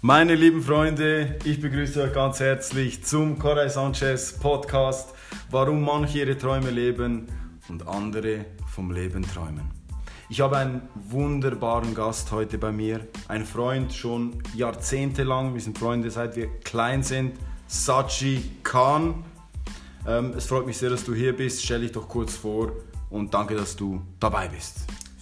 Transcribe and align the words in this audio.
Meine 0.00 0.36
lieben 0.36 0.62
Freunde, 0.62 1.38
ich 1.42 1.60
begrüße 1.60 2.00
euch 2.00 2.12
ganz 2.12 2.38
herzlich 2.38 3.02
zum 3.02 3.36
Corey 3.36 3.68
Sanchez 3.68 4.32
Podcast, 4.32 5.12
warum 5.50 5.82
manche 5.82 6.18
ihre 6.18 6.38
Träume 6.38 6.70
leben 6.70 7.26
und 7.68 7.88
andere 7.88 8.44
vom 8.72 8.92
Leben 8.92 9.22
träumen. 9.22 9.68
Ich 10.28 10.40
habe 10.40 10.56
einen 10.56 10.82
wunderbaren 10.94 11.96
Gast 11.96 12.30
heute 12.30 12.58
bei 12.58 12.70
mir, 12.70 13.08
ein 13.26 13.44
Freund 13.44 13.92
schon 13.92 14.40
jahrzehntelang, 14.54 15.52
wir 15.54 15.60
sind 15.60 15.76
Freunde 15.76 16.12
seit 16.12 16.36
wir 16.36 16.46
klein 16.60 17.02
sind, 17.02 17.36
Sachi 17.66 18.52
Khan. 18.62 19.24
Ähm, 20.06 20.32
es 20.36 20.46
freut 20.46 20.64
mich 20.64 20.78
sehr, 20.78 20.90
dass 20.90 21.02
du 21.02 21.12
hier 21.12 21.36
bist, 21.36 21.64
stell 21.64 21.80
dich 21.80 21.90
doch 21.90 22.06
kurz 22.08 22.36
vor 22.36 22.70
und 23.10 23.34
danke, 23.34 23.56
dass 23.56 23.74
du 23.74 24.00
dabei 24.20 24.46
bist. 24.46 24.76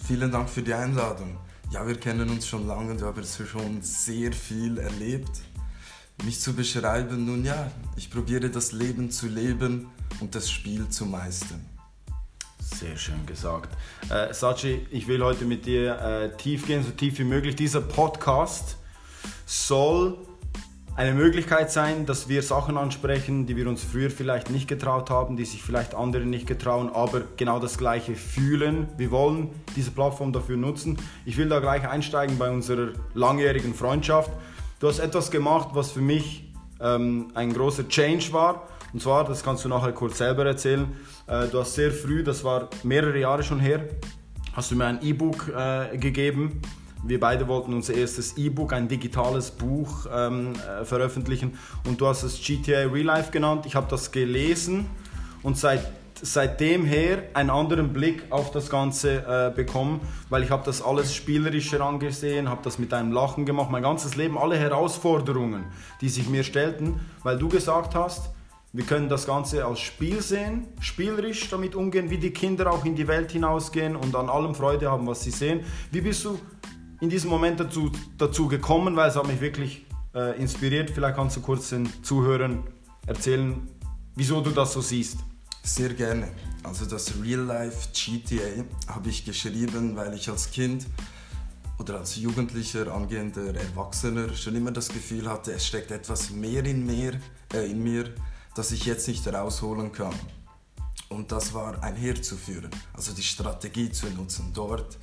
Vielen 0.07 0.31
Dank 0.31 0.47
für 0.47 0.61
die 0.61 0.75
Einladung. 0.75 1.35
Ja, 1.69 1.85
wir 1.85 1.99
kennen 1.99 2.29
uns 2.29 2.47
schon 2.47 2.65
lange 2.65 2.91
und 2.91 3.01
haben 3.01 3.23
schon 3.25 3.81
sehr 3.81 4.31
viel 4.31 4.77
erlebt. 4.77 5.41
Mich 6.23 6.39
zu 6.39 6.53
beschreiben, 6.53 7.25
nun 7.25 7.43
ja, 7.43 7.69
ich 7.97 8.09
probiere 8.09 8.49
das 8.49 8.71
Leben 8.71 9.11
zu 9.11 9.27
leben 9.27 9.89
und 10.21 10.33
das 10.33 10.49
Spiel 10.49 10.87
zu 10.87 11.05
meistern. 11.05 11.63
Sehr 12.59 12.95
schön 12.95 13.25
gesagt. 13.25 13.69
Äh, 14.09 14.33
Sachi, 14.33 14.87
ich 14.91 15.07
will 15.07 15.21
heute 15.21 15.43
mit 15.43 15.65
dir 15.65 15.99
äh, 15.99 16.37
tief 16.37 16.65
gehen, 16.65 16.83
so 16.83 16.91
tief 16.91 17.19
wie 17.19 17.25
möglich. 17.25 17.55
Dieser 17.55 17.81
Podcast 17.81 18.77
soll 19.45 20.17
eine 20.97 21.13
Möglichkeit 21.13 21.71
sein, 21.71 22.07
dass 22.07 22.27
wir 22.27 22.41
Sachen 22.41 22.75
ansprechen, 22.75 23.45
die 23.45 23.55
wir 23.55 23.69
uns 23.69 23.83
früher 23.83 24.09
vielleicht 24.09 24.49
nicht 24.49 24.67
getraut 24.67 25.11
haben, 25.11 25.37
die 25.37 25.45
sich 25.45 25.61
vielleicht 25.61 25.93
andere 25.93 26.25
nicht 26.25 26.47
getrauen, 26.47 26.89
aber 26.91 27.21
genau 27.37 27.59
das 27.59 27.77
Gleiche 27.77 28.15
fühlen. 28.15 28.87
Wir 28.97 29.11
wollen 29.11 29.51
diese 29.75 29.91
Plattform 29.91 30.33
dafür 30.33 30.57
nutzen. 30.57 30.97
Ich 31.23 31.37
will 31.37 31.49
da 31.49 31.59
gleich 31.59 31.87
einsteigen 31.87 32.39
bei 32.39 32.49
unserer 32.49 32.93
langjährigen 33.13 33.75
Freundschaft. 33.75 34.31
Du 34.79 34.87
hast 34.87 34.97
etwas 34.97 35.29
gemacht, 35.29 35.69
was 35.73 35.91
für 35.91 36.01
mich 36.01 36.51
ähm, 36.81 37.27
ein 37.35 37.53
großer 37.53 37.87
Change 37.87 38.33
war. 38.33 38.67
Und 38.91 38.99
zwar, 38.99 39.23
das 39.23 39.43
kannst 39.43 39.65
du 39.65 39.69
nachher 39.69 39.91
kurz 39.91 40.17
selber 40.17 40.47
erzählen. 40.47 40.91
Äh, 41.27 41.47
du 41.47 41.59
hast 41.59 41.75
sehr 41.75 41.91
früh, 41.91 42.23
das 42.23 42.43
war 42.43 42.69
mehrere 42.81 43.19
Jahre 43.19 43.43
schon 43.43 43.59
her, 43.59 43.87
hast 44.53 44.71
du 44.71 44.75
mir 44.75 44.85
ein 44.85 45.03
E-Book 45.03 45.53
äh, 45.55 45.95
gegeben 45.95 46.59
wir 47.03 47.19
beide 47.19 47.47
wollten 47.47 47.73
unser 47.73 47.93
erstes 47.93 48.37
E-Book, 48.37 48.73
ein 48.73 48.87
digitales 48.87 49.51
Buch 49.51 50.07
ähm, 50.13 50.53
äh, 50.53 50.83
veröffentlichen 50.83 51.57
und 51.85 52.01
du 52.01 52.07
hast 52.07 52.23
es 52.23 52.41
GTA 52.41 52.87
Real 52.87 53.05
Life 53.05 53.31
genannt. 53.31 53.65
Ich 53.65 53.75
habe 53.75 53.87
das 53.89 54.11
gelesen 54.11 54.87
und 55.43 55.57
seit, 55.57 55.85
seitdem 56.21 56.85
her 56.85 57.23
einen 57.33 57.49
anderen 57.49 57.93
Blick 57.93 58.23
auf 58.31 58.51
das 58.51 58.69
Ganze 58.69 59.23
äh, 59.25 59.55
bekommen, 59.55 60.01
weil 60.29 60.43
ich 60.43 60.51
habe 60.51 60.63
das 60.65 60.81
alles 60.81 61.13
spielerischer 61.13 61.81
angesehen, 61.81 62.49
habe 62.49 62.61
das 62.63 62.79
mit 62.79 62.93
einem 62.93 63.11
Lachen 63.11 63.45
gemacht, 63.45 63.69
mein 63.71 63.83
ganzes 63.83 64.15
Leben, 64.15 64.37
alle 64.37 64.57
Herausforderungen, 64.57 65.65
die 66.01 66.09
sich 66.09 66.27
mir 66.27 66.43
stellten, 66.43 66.99
weil 67.23 67.37
du 67.37 67.47
gesagt 67.47 67.95
hast, 67.95 68.31
wir 68.73 68.83
können 68.83 69.07
das 69.07 69.25
Ganze 69.25 69.65
als 69.65 69.79
Spiel 69.79 70.21
sehen, 70.21 70.67
spielerisch 70.81 71.49
damit 71.49 71.73
umgehen, 71.73 72.09
wie 72.09 72.17
die 72.17 72.31
Kinder 72.31 72.71
auch 72.71 72.83
in 72.83 72.95
die 72.95 73.07
Welt 73.07 73.31
hinausgehen 73.31 73.95
und 73.95 74.15
an 74.15 74.29
allem 74.29 74.53
Freude 74.53 74.91
haben, 74.91 75.07
was 75.07 75.23
sie 75.23 75.31
sehen. 75.31 75.61
Wie 75.91 76.01
bist 76.01 76.25
du 76.25 76.37
in 76.99 77.09
diesem 77.09 77.29
Moment 77.29 77.59
dazu, 77.59 77.91
dazu 78.17 78.47
gekommen, 78.47 78.95
weil 78.95 79.09
es 79.09 79.15
hat 79.15 79.27
mich 79.27 79.41
wirklich 79.41 79.85
äh, 80.15 80.39
inspiriert. 80.39 80.89
Vielleicht 80.89 81.15
kannst 81.15 81.37
du 81.37 81.41
kurz 81.41 81.69
den 81.69 81.87
Zuhörern 82.03 82.63
erzählen, 83.05 83.67
wieso 84.15 84.41
du 84.41 84.51
das 84.51 84.73
so 84.73 84.81
siehst. 84.81 85.19
Sehr 85.63 85.93
gerne. 85.93 86.29
Also 86.63 86.85
das 86.85 87.13
Real 87.21 87.41
Life 87.41 87.89
GTA 87.93 88.63
habe 88.87 89.09
ich 89.09 89.25
geschrieben, 89.25 89.95
weil 89.95 90.13
ich 90.13 90.29
als 90.29 90.49
Kind 90.51 90.87
oder 91.77 91.99
als 91.99 92.15
Jugendlicher, 92.15 92.93
angehender 92.93 93.53
Erwachsener 93.55 94.33
schon 94.33 94.55
immer 94.55 94.71
das 94.71 94.89
Gefühl 94.89 95.29
hatte, 95.29 95.51
es 95.53 95.67
steckt 95.67 95.91
etwas 95.91 96.31
mehr 96.31 96.65
in 96.65 96.85
mir, 96.85 97.19
äh, 97.53 97.69
in 97.69 97.83
mir 97.83 98.13
das 98.55 98.71
ich 98.71 98.85
jetzt 98.85 99.07
nicht 99.07 99.27
rausholen 99.27 99.91
kann. 99.91 100.15
Und 101.09 101.31
das 101.31 101.53
war 101.53 101.83
einherzuführen, 101.83 102.71
also 102.93 103.13
die 103.13 103.23
Strategie 103.23 103.91
zu 103.91 104.07
nutzen, 104.07 104.51
dort 104.53 104.97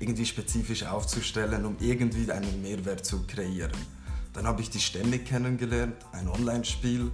irgendwie 0.00 0.26
spezifisch 0.26 0.84
aufzustellen, 0.84 1.64
um 1.64 1.76
irgendwie 1.80 2.30
einen 2.30 2.62
Mehrwert 2.62 3.04
zu 3.04 3.24
kreieren. 3.26 3.72
Dann 4.32 4.46
habe 4.46 4.60
ich 4.60 4.70
die 4.70 4.80
Stämme 4.80 5.18
kennengelernt, 5.18 5.96
ein 6.12 6.28
Online-Spiel. 6.28 7.10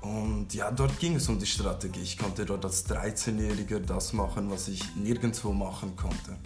Und 0.00 0.54
ja, 0.54 0.70
dort 0.70 0.98
ging 0.98 1.16
es 1.16 1.28
um 1.28 1.38
die 1.38 1.46
Strategie. 1.46 2.00
Ich 2.00 2.16
konnte 2.16 2.46
dort 2.46 2.64
als 2.64 2.88
13-Jähriger 2.88 3.80
das 3.80 4.12
machen, 4.12 4.50
was 4.50 4.68
ich 4.68 4.94
nirgendwo 4.96 5.52
machen 5.52 5.96
konnte. 5.96 6.36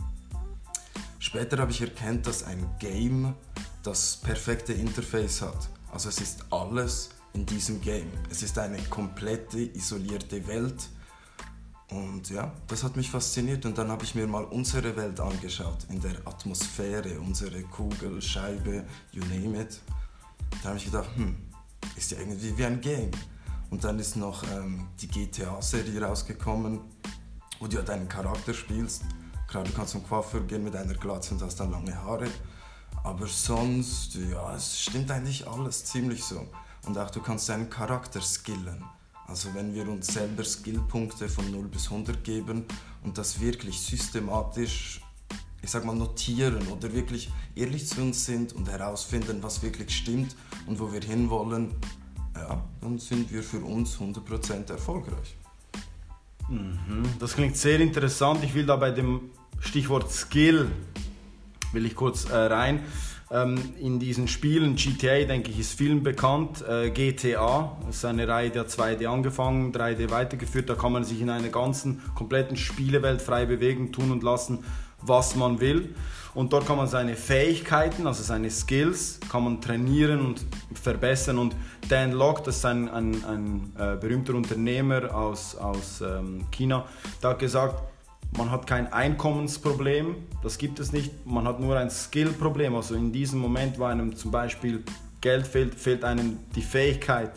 Später 1.18 1.58
habe 1.58 1.70
ich 1.70 1.80
erkannt, 1.80 2.26
dass 2.26 2.42
ein 2.42 2.66
Game 2.78 3.34
das 3.82 4.16
perfekte 4.16 4.72
Interface 4.72 5.42
hat. 5.42 5.68
Also 5.92 6.08
es 6.08 6.20
ist 6.20 6.44
alles 6.50 7.10
in 7.34 7.46
diesem 7.46 7.80
Game. 7.80 8.10
Es 8.30 8.42
ist 8.42 8.58
eine 8.58 8.78
komplette, 8.84 9.60
isolierte 9.60 10.46
Welt 10.46 10.88
und 11.94 12.28
ja, 12.30 12.50
das 12.66 12.82
hat 12.82 12.96
mich 12.96 13.08
fasziniert 13.08 13.64
und 13.66 13.78
dann 13.78 13.88
habe 13.88 14.02
ich 14.02 14.16
mir 14.16 14.26
mal 14.26 14.42
unsere 14.42 14.96
Welt 14.96 15.20
angeschaut, 15.20 15.86
in 15.90 16.00
der 16.00 16.16
Atmosphäre, 16.26 17.20
unsere 17.20 17.62
Kugel, 17.62 18.20
Scheibe, 18.20 18.84
you 19.12 19.22
name 19.26 19.60
it. 19.60 19.80
Da 20.60 20.70
habe 20.70 20.78
ich 20.78 20.86
gedacht, 20.86 21.08
hm, 21.14 21.36
ist 21.94 22.10
ja 22.10 22.18
irgendwie 22.18 22.58
wie 22.58 22.64
ein 22.64 22.80
Game. 22.80 23.12
Und 23.70 23.84
dann 23.84 24.00
ist 24.00 24.16
noch 24.16 24.42
ähm, 24.52 24.88
die 25.00 25.06
GTA-Serie 25.06 26.02
rausgekommen, 26.02 26.80
wo 27.60 27.68
du 27.68 27.76
ja 27.76 27.82
deinen 27.82 28.08
Charakter 28.08 28.54
spielst. 28.54 29.02
Klar, 29.46 29.62
du 29.62 29.70
kannst 29.70 29.92
zum 29.92 30.04
Coiffeur 30.04 30.40
gehen 30.40 30.64
mit 30.64 30.74
einer 30.74 30.94
Glatze 30.94 31.34
und 31.34 31.42
hast 31.42 31.60
dann 31.60 31.70
lange 31.70 31.94
Haare. 31.94 32.26
Aber 33.04 33.28
sonst, 33.28 34.16
ja, 34.16 34.56
es 34.56 34.80
stimmt 34.80 35.12
eigentlich 35.12 35.46
alles 35.46 35.84
ziemlich 35.84 36.24
so. 36.24 36.44
Und 36.86 36.98
auch 36.98 37.10
du 37.10 37.20
kannst 37.20 37.48
deinen 37.48 37.70
Charakter 37.70 38.20
skillen. 38.20 38.84
Also 39.26 39.54
wenn 39.54 39.74
wir 39.74 39.88
uns 39.88 40.08
selber 40.08 40.44
Skillpunkte 40.44 41.28
von 41.28 41.50
0 41.50 41.68
bis 41.68 41.90
100 41.90 42.22
geben 42.22 42.64
und 43.02 43.16
das 43.16 43.40
wirklich 43.40 43.80
systematisch, 43.80 45.00
ich 45.62 45.70
sag 45.70 45.84
mal, 45.84 45.96
notieren 45.96 46.66
oder 46.68 46.92
wirklich 46.92 47.30
ehrlich 47.54 47.86
zu 47.86 48.02
uns 48.02 48.26
sind 48.26 48.52
und 48.52 48.68
herausfinden, 48.68 49.42
was 49.42 49.62
wirklich 49.62 49.96
stimmt 49.96 50.36
und 50.66 50.78
wo 50.78 50.92
wir 50.92 51.00
hinwollen, 51.00 51.74
ja, 52.34 52.62
dann 52.80 52.98
sind 52.98 53.32
wir 53.32 53.42
für 53.42 53.60
uns 53.60 53.96
100% 53.96 54.70
erfolgreich. 54.70 55.36
Mhm, 56.48 57.04
das 57.18 57.34
klingt 57.34 57.56
sehr 57.56 57.80
interessant. 57.80 58.44
Ich 58.44 58.54
will 58.54 58.66
da 58.66 58.76
bei 58.76 58.90
dem 58.90 59.30
Stichwort 59.60 60.12
Skill, 60.12 60.70
will 61.72 61.86
ich 61.86 61.94
kurz 61.94 62.26
äh, 62.26 62.36
rein 62.36 62.84
in 63.42 63.98
diesen 63.98 64.28
Spielen. 64.28 64.76
GTA, 64.76 65.24
denke 65.24 65.50
ich, 65.50 65.58
ist 65.58 65.74
vielen 65.76 66.02
bekannt. 66.02 66.64
Äh, 66.68 66.90
GTA 66.90 67.76
ist 67.90 68.04
eine 68.04 68.28
Reihe, 68.28 68.52
hat 68.58 68.68
2D 68.68 69.06
angefangen, 69.06 69.72
3D 69.72 70.10
weitergeführt. 70.10 70.70
Da 70.70 70.74
kann 70.74 70.92
man 70.92 71.02
sich 71.02 71.20
in 71.20 71.30
einer 71.30 71.48
ganzen, 71.48 72.00
kompletten 72.14 72.56
Spielewelt 72.56 73.20
frei 73.20 73.44
bewegen, 73.44 73.90
tun 73.90 74.12
und 74.12 74.22
lassen, 74.22 74.64
was 75.00 75.34
man 75.34 75.60
will. 75.60 75.94
Und 76.34 76.52
dort 76.52 76.66
kann 76.66 76.76
man 76.76 76.88
seine 76.88 77.14
Fähigkeiten, 77.16 78.06
also 78.06 78.22
seine 78.22 78.50
Skills, 78.50 79.20
kann 79.30 79.44
man 79.44 79.60
trainieren 79.60 80.20
und 80.20 80.44
verbessern. 80.74 81.38
Und 81.38 81.56
Dan 81.88 82.12
Locke, 82.12 82.42
das 82.44 82.56
ist 82.56 82.64
ein, 82.64 82.88
ein, 82.88 83.24
ein 83.24 83.72
äh, 83.78 83.96
berühmter 83.96 84.34
Unternehmer 84.34 85.14
aus, 85.14 85.56
aus 85.56 86.00
ähm, 86.00 86.46
China, 86.50 86.86
der 87.22 87.30
hat 87.30 87.38
gesagt, 87.38 87.93
man 88.36 88.50
hat 88.50 88.66
kein 88.66 88.92
Einkommensproblem, 88.92 90.16
das 90.42 90.58
gibt 90.58 90.80
es 90.80 90.92
nicht. 90.92 91.24
Man 91.24 91.46
hat 91.46 91.60
nur 91.60 91.76
ein 91.76 91.90
Skillproblem. 91.90 92.74
Also 92.74 92.94
in 92.94 93.12
diesem 93.12 93.38
Moment, 93.40 93.78
wo 93.78 93.84
einem 93.84 94.16
zum 94.16 94.30
Beispiel 94.30 94.82
Geld 95.20 95.46
fehlt, 95.46 95.74
fehlt 95.74 96.04
einem 96.04 96.38
die 96.54 96.62
Fähigkeit 96.62 97.32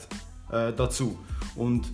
äh, 0.51 0.73
dazu. 0.73 1.17
Und 1.55 1.87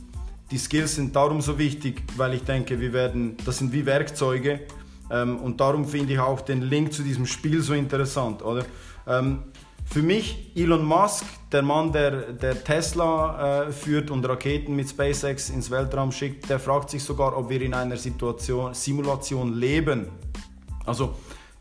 die 0.51 0.57
Skills 0.57 0.95
sind 0.95 1.15
darum 1.15 1.41
so 1.41 1.57
wichtig, 1.57 2.01
weil 2.15 2.33
ich 2.33 2.43
denke, 2.43 2.79
wir 2.79 2.93
werden, 2.93 3.37
das 3.45 3.57
sind 3.57 3.73
wie 3.73 3.85
Werkzeuge. 3.85 4.61
Ähm, 5.11 5.37
und 5.37 5.59
darum 5.59 5.85
finde 5.85 6.13
ich 6.13 6.19
auch 6.19 6.41
den 6.41 6.61
Link 6.61 6.93
zu 6.93 7.03
diesem 7.03 7.25
Spiel 7.25 7.61
so 7.61 7.73
interessant, 7.73 8.41
oder? 8.41 8.65
Ähm, 9.05 9.39
für 9.85 10.01
mich 10.01 10.51
Elon 10.55 10.85
Musk, 10.85 11.25
der 11.51 11.61
Mann, 11.61 11.91
der, 11.91 12.33
der 12.33 12.63
Tesla 12.63 13.67
äh, 13.67 13.71
führt 13.71 14.09
und 14.09 14.27
Raketen 14.27 14.75
mit 14.75 14.89
SpaceX 14.89 15.49
ins 15.49 15.69
Weltraum 15.69 16.11
schickt, 16.11 16.49
der 16.49 16.59
fragt 16.59 16.89
sich 16.89 17.03
sogar, 17.03 17.37
ob 17.37 17.49
wir 17.49 17.61
in 17.61 17.73
einer 17.73 17.97
Situation, 17.97 18.73
Simulation 18.73 19.53
leben. 19.53 20.07
Also 20.85 21.13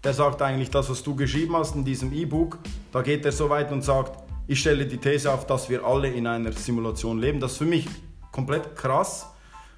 der 0.02 0.14
sagt 0.14 0.42
eigentlich 0.42 0.70
das, 0.70 0.90
was 0.90 1.02
du 1.02 1.14
geschrieben 1.14 1.56
hast 1.56 1.76
in 1.76 1.84
diesem 1.84 2.12
E-Book. 2.12 2.58
Da 2.90 3.02
geht 3.02 3.24
er 3.24 3.32
so 3.32 3.48
weit 3.50 3.70
und 3.70 3.82
sagt, 3.82 4.18
ich 4.48 4.60
stelle 4.60 4.86
die 4.86 4.98
These 4.98 5.32
auf, 5.32 5.46
dass 5.46 5.68
wir 5.70 5.84
alle 5.84 6.08
in 6.08 6.26
einer 6.26 6.52
Simulation 6.52 7.18
leben. 7.18 7.38
Das 7.38 7.52
ist 7.52 7.58
für 7.58 7.64
mich 7.64 7.86
komplett 8.32 8.74
krass, 8.74 9.26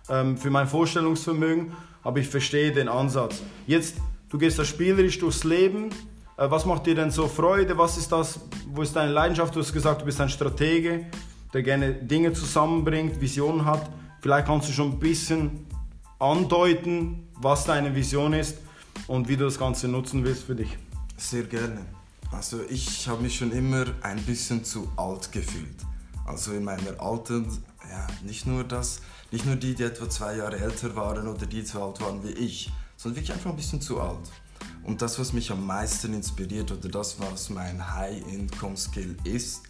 ähm, 0.09 0.39
für 0.39 0.51
mein 0.51 0.67
Vorstellungsvermögen, 0.67 1.73
aber 2.03 2.21
ich 2.21 2.29
verstehe 2.29 2.73
den 2.73 2.89
Ansatz. 2.89 3.43
Jetzt, 3.67 3.97
du 4.31 4.39
gehst 4.39 4.59
da 4.59 4.65
spielerisch 4.65 5.19
durchs 5.19 5.45
Leben, 5.45 5.91
was 6.37 6.65
macht 6.65 6.87
dir 6.87 6.95
denn 6.95 7.11
so 7.11 7.29
Freude? 7.29 7.77
Was 7.79 7.97
ist 7.97 8.11
das? 8.11 8.41
Wo 8.73 8.83
ist 8.83 8.95
deine 8.97 9.13
Leidenschaft? 9.13 9.55
Du 9.55 9.61
hast 9.61 9.73
gesagt, 9.73 10.03
du 10.03 10.05
bist 10.05 10.21
ein 10.21 10.29
Stratege, 10.29 11.07
der 11.53 11.63
gerne 11.63 11.95
Dinge 11.95 12.33
zusammenbringt, 12.33 13.21
Visionen 13.21 13.65
hat. 13.65 13.89
Vielleicht 14.21 14.47
kannst 14.47 14.69
du 14.69 14.73
schon 14.73 14.93
ein 14.93 14.99
bisschen 14.99 15.67
andeuten, 16.19 17.29
was 17.35 17.65
deine 17.65 17.95
Vision 17.95 18.33
ist 18.33 18.59
und 19.07 19.29
wie 19.29 19.37
du 19.37 19.45
das 19.45 19.59
Ganze 19.59 19.87
nutzen 19.87 20.25
willst 20.25 20.45
für 20.45 20.55
dich. 20.55 20.77
Sehr 21.17 21.45
gerne. 21.45 21.81
Also 22.33 22.61
ich 22.69 23.07
habe 23.07 23.23
mich 23.23 23.37
schon 23.37 23.53
immer 23.53 23.85
ein 24.03 24.21
bisschen 24.23 24.65
zu 24.65 24.89
alt 24.97 25.31
gefühlt. 25.31 25.77
Also 26.27 26.53
in 26.53 26.65
meiner 26.65 26.99
alten, 27.01 27.47
ja, 27.89 28.07
nicht 28.25 28.47
nur 28.47 28.65
das, 28.65 29.03
nicht 29.31 29.47
nur 29.47 29.57
die, 29.57 29.75
die 29.75 29.85
etwa 29.85 30.09
zwei 30.09 30.37
Jahre 30.37 30.59
älter 30.59 30.97
waren 30.97 31.29
oder 31.29 31.47
die 31.47 31.63
so 31.63 31.83
alt 31.83 32.01
waren 32.01 32.25
wie 32.25 32.33
ich, 32.33 32.73
sondern 32.97 33.17
wirklich 33.17 33.33
einfach 33.33 33.51
ein 33.51 33.57
bisschen 33.57 33.81
zu 33.81 34.01
alt. 34.01 34.31
Und 34.85 35.01
das, 35.01 35.19
was 35.19 35.33
mich 35.33 35.51
am 35.51 35.65
meisten 35.67 36.13
inspiriert 36.13 36.71
oder 36.71 36.89
das, 36.89 37.19
was 37.19 37.49
mein 37.49 37.95
High-Income-Skill 37.95 39.17
ist, 39.25 39.63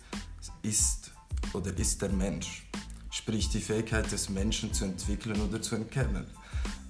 ist 0.62 1.12
oder 1.52 1.76
ist 1.78 2.02
der 2.02 2.10
Mensch. 2.10 2.66
Sprich 3.10 3.48
die 3.48 3.60
Fähigkeit 3.60 4.10
des 4.10 4.28
Menschen 4.28 4.72
zu 4.72 4.84
entwickeln 4.84 5.40
oder 5.40 5.62
zu 5.62 5.76
erkennen. 5.76 6.26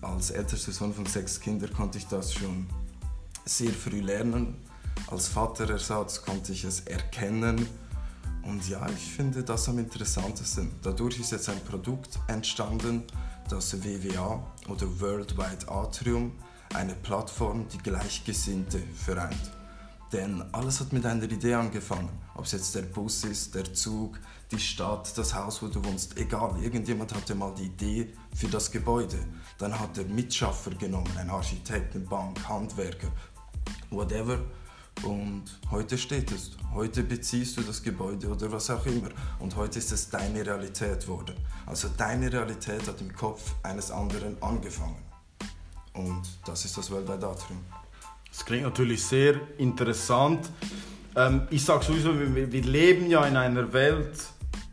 Als 0.00 0.30
ältester 0.30 0.72
Sohn 0.72 0.94
von 0.94 1.04
sechs 1.04 1.38
Kindern 1.38 1.72
konnte 1.72 1.98
ich 1.98 2.06
das 2.06 2.32
schon 2.32 2.66
sehr 3.44 3.72
früh 3.72 4.00
lernen. 4.00 4.56
Als 5.08 5.28
Vaterersatz 5.28 6.22
konnte 6.22 6.52
ich 6.52 6.64
es 6.64 6.80
erkennen. 6.80 7.66
Und 8.42 8.66
ja, 8.68 8.86
ich 8.88 9.12
finde 9.14 9.42
das 9.42 9.68
am 9.68 9.78
interessantesten. 9.78 10.70
Dadurch 10.82 11.20
ist 11.20 11.32
jetzt 11.32 11.48
ein 11.50 11.60
Produkt 11.64 12.18
entstanden, 12.28 13.04
das 13.48 13.82
WWA 13.84 14.42
oder 14.68 15.00
Worldwide 15.00 15.68
Atrium 15.68 16.32
eine 16.74 16.94
Plattform, 16.94 17.66
die 17.68 17.78
Gleichgesinnte 17.78 18.80
vereint. 18.94 19.52
Denn 20.12 20.44
alles 20.52 20.80
hat 20.80 20.92
mit 20.92 21.04
einer 21.06 21.24
Idee 21.24 21.54
angefangen. 21.54 22.08
Ob 22.34 22.44
es 22.44 22.52
jetzt 22.52 22.74
der 22.74 22.82
Bus 22.82 23.24
ist, 23.24 23.54
der 23.54 23.72
Zug, 23.74 24.18
die 24.50 24.60
Stadt, 24.60 25.16
das 25.16 25.34
Haus, 25.34 25.62
wo 25.62 25.66
du 25.66 25.84
wohnst, 25.84 26.16
egal. 26.18 26.62
Irgendjemand 26.62 27.12
hatte 27.14 27.34
mal 27.34 27.52
die 27.54 27.64
Idee 27.64 28.12
für 28.34 28.46
das 28.48 28.70
Gebäude. 28.70 29.18
Dann 29.58 29.78
hat 29.78 29.98
er 29.98 30.04
Mitschaffer 30.04 30.70
genommen, 30.70 31.10
ein 31.18 31.30
Architekt, 31.30 31.96
eine 31.96 32.04
Bank, 32.04 32.48
Handwerker, 32.48 33.08
whatever. 33.90 34.38
Und 35.02 35.44
heute 35.70 35.98
steht 35.98 36.30
es. 36.30 36.52
Heute 36.72 37.02
beziehst 37.02 37.56
du 37.56 37.62
das 37.62 37.82
Gebäude 37.82 38.28
oder 38.28 38.52
was 38.52 38.70
auch 38.70 38.86
immer. 38.86 39.08
Und 39.40 39.56
heute 39.56 39.80
ist 39.80 39.90
es 39.90 40.10
deine 40.10 40.46
Realität 40.46 41.00
geworden. 41.00 41.34
Also 41.66 41.88
deine 41.96 42.32
Realität 42.32 42.86
hat 42.86 43.00
im 43.00 43.12
Kopf 43.12 43.54
eines 43.64 43.90
anderen 43.90 44.40
angefangen. 44.40 45.13
Und 45.94 46.22
das 46.44 46.64
ist 46.64 46.76
das 46.76 46.90
Worldwide 46.90 47.26
Atrium. 47.26 47.60
Das 48.28 48.44
klingt 48.44 48.64
natürlich 48.64 49.02
sehr 49.02 49.36
interessant. 49.58 50.50
Ähm, 51.16 51.42
ich 51.50 51.64
sage 51.64 51.84
sowieso, 51.84 52.18
wir, 52.18 52.52
wir, 52.52 52.62
leben 52.62 53.08
ja 53.08 53.24
in 53.26 53.36
einer 53.36 53.72
Welt, 53.72 54.18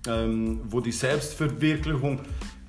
ähm, 0.08 0.62
wo 0.66 0.80
die 0.82 0.92
Selbstverwirklichung 0.92 2.20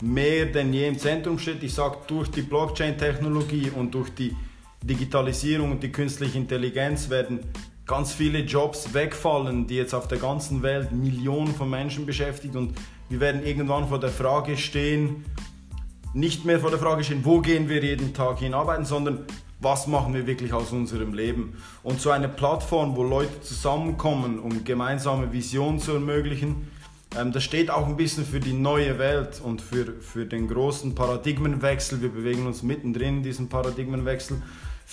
mehr 0.03 0.47
denn 0.47 0.73
je 0.73 0.89
im 0.89 0.99
Zentrum 0.99 1.39
steht. 1.39 1.63
Ich 1.63 1.73
sage, 1.73 1.97
durch 2.07 2.31
die 2.31 2.43
Blockchain-Technologie 2.43 3.71
und 3.71 3.95
durch 3.95 4.11
die 4.11 4.37
Digitalisierung 4.83 5.73
und 5.73 5.83
die 5.83 5.93
künstliche 5.93 6.37
Intelligenz 6.37 7.09
werden 7.09 7.41
ganz 7.87 8.13
viele 8.13 8.41
Jobs 8.41 8.93
wegfallen, 8.93 9.67
die 9.67 9.77
jetzt 9.77 9.95
auf 9.95 10.09
der 10.09 10.19
ganzen 10.19 10.63
Welt 10.63 10.93
Millionen 10.93 11.55
von 11.55 11.71
Menschen 11.71 12.05
beschäftigt 12.05 12.57
und 12.57 12.75
wir 13.09 13.21
werden 13.21 13.45
irgendwann 13.45 13.89
vor 13.89 14.01
der 14.01 14.11
Frage 14.11 14.57
stehen, 14.57 15.25
nicht 16.15 16.45
mehr 16.45 16.61
vor 16.61 16.71
der 16.71 16.79
Frage 16.79 17.05
stehen, 17.05 17.25
wo 17.25 17.41
gehen 17.41 17.69
wir 17.69 17.83
jeden 17.83 18.15
Tag 18.15 18.39
hin 18.39 18.55
arbeiten, 18.55 18.85
sondern 18.85 19.27
was 19.61 19.87
machen 19.87 20.13
wir 20.15 20.27
wirklich 20.27 20.53
aus 20.53 20.73
unserem 20.73 21.15
Leben. 21.15 21.57
Und 21.83 22.01
so 22.01 22.11
eine 22.11 22.29
Plattform, 22.29 22.97
wo 22.97 23.03
Leute 23.03 23.41
zusammenkommen, 23.43 24.39
um 24.39 24.65
gemeinsame 24.65 25.33
Visionen 25.33 25.79
zu 25.79 25.93
ermöglichen, 25.93 26.69
ähm, 27.17 27.33
das 27.33 27.45
steht 27.45 27.71
auch 27.71 27.87
ein 27.87 27.97
bisschen 27.97 28.25
für 28.25 28.41
die 28.41 28.53
neue 28.53 28.99
Welt 28.99 29.41
und 29.43 29.63
für, 29.63 30.01
für 30.01 30.27
den 30.27 30.49
großen 30.49 30.95
Paradigmenwechsel. 30.95 32.03
Wir 32.03 32.09
bewegen 32.09 32.47
uns 32.47 32.63
mittendrin 32.63 33.19
in 33.19 33.23
diesem 33.23 33.49
Paradigmenwechsel. 33.49 34.43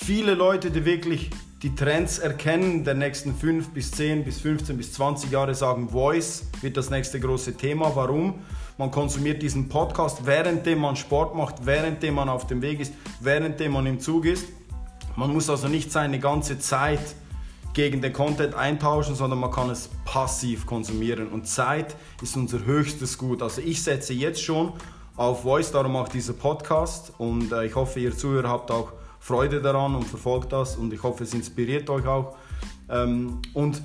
Viele 0.01 0.34
Leute, 0.34 0.72
die 0.72 0.86
wirklich 0.86 1.30
die 1.62 1.75
Trends 1.75 2.19
erkennen, 2.19 2.84
der 2.84 2.96
nächsten 2.96 3.36
5 3.36 3.69
bis 3.72 3.92
10 3.92 4.24
bis 4.24 4.40
15 4.40 4.78
bis 4.78 4.94
20 4.94 5.30
Jahre 5.30 5.54
sagen, 5.54 5.90
Voice 5.90 6.46
wird 6.62 6.78
das 6.78 6.90
nächste 6.90 7.19
große 7.19 7.56
Thema. 7.57 7.92
Warum? 7.96 8.36
Man 8.78 8.90
konsumiert 8.90 9.42
diesen 9.42 9.68
Podcast, 9.68 10.25
währenddem 10.25 10.80
man 10.80 10.96
Sport 10.96 11.36
macht, 11.36 11.66
währenddem 11.66 12.16
man 12.16 12.30
auf 12.30 12.48
dem 12.48 12.62
Weg 12.62 12.80
ist, 12.80 12.94
währenddem 13.19 13.74
man 13.74 13.86
im 13.86 14.00
Zug 14.00 14.25
ist. 14.25 14.48
Man 15.16 15.31
muss 15.31 15.50
also 15.50 15.68
nicht 15.68 15.92
seine 15.92 16.18
ganze 16.18 16.57
Zeit 16.57 17.01
gegen 17.74 18.01
den 18.01 18.13
Content 18.13 18.56
eintauschen, 18.56 19.16
sondern 19.16 19.40
man 19.40 19.51
kann 19.51 19.69
es 19.69 19.90
passiv 20.06 20.66
konsumieren. 20.66 21.28
Und 21.28 21.48
Zeit 21.48 21.98
ist 22.24 22.36
unser 22.38 22.66
höchstes 22.66 23.18
Gut. 23.18 23.44
Also 23.44 23.62
ich 23.62 23.84
setze 23.84 24.13
jetzt 24.13 24.42
schon 24.42 24.72
auf 25.18 25.44
Voice, 25.44 25.72
darum 25.72 25.98
auch 25.98 26.07
dieser 26.07 26.34
Podcast. 26.34 27.12
Und 27.18 27.51
äh, 27.51 27.66
ich 27.66 27.75
hoffe, 27.75 28.00
ihr 28.00 28.16
Zuhörer 28.18 28.50
habt 28.50 28.72
auch 28.72 28.94
Freude 29.19 29.62
daran 29.62 29.95
und 29.95 30.06
verfolgt 30.06 30.51
das. 30.54 30.75
Und 30.75 30.94
ich 30.94 31.04
hoffe, 31.04 31.24
es 31.24 31.33
inspiriert 31.33 31.89
euch 31.89 32.06
auch. 32.06 32.36
Ähm, 32.89 33.42
und 33.54 33.81